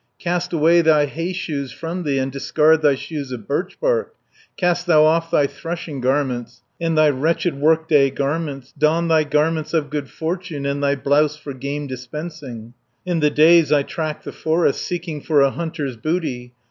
Cast 0.17 0.51
away 0.51 0.81
thy 0.81 1.05
hay 1.05 1.31
shoes 1.31 1.71
from 1.71 2.01
thee, 2.01 2.17
And 2.17 2.31
discard 2.31 2.81
thy 2.81 2.95
shoes 2.95 3.31
of 3.31 3.47
birchbark, 3.47 4.15
Cast 4.57 4.87
thou 4.87 5.03
off 5.03 5.29
thy 5.29 5.45
threshing 5.45 6.01
garments, 6.01 6.63
And 6.81 6.97
thy 6.97 7.11
wretched 7.11 7.53
work 7.61 7.87
day 7.87 8.09
garments, 8.09 8.73
140 8.75 8.79
Don 8.79 9.07
thy 9.09 9.23
garments 9.25 9.75
of 9.75 9.91
good 9.91 10.09
fortune, 10.09 10.65
And 10.65 10.81
thy 10.83 10.95
blouse 10.95 11.35
for 11.37 11.53
game 11.53 11.85
dispensing, 11.85 12.73
In 13.05 13.19
the 13.19 13.29
days 13.29 13.71
I 13.71 13.83
track 13.83 14.23
the 14.23 14.31
forest, 14.31 14.81
Seeking 14.81 15.21
for 15.21 15.41
a 15.41 15.51
hunter's 15.51 15.97
booty. 15.97 16.53